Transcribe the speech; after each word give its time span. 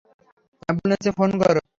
Ambulance 0.61 1.05
phone 1.17 1.29
করো? 1.41 1.61